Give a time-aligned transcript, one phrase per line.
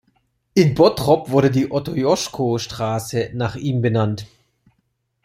[0.55, 4.25] In Bottrop wurde die Otto-Joschko-Straße nach ihm benannt.